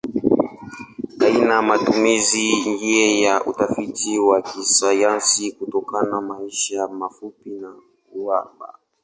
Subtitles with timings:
[1.19, 7.75] Haina matumizi nje ya utafiti wa kisayansi kutokana maisha mafupi na
[8.15, 8.79] uhaba.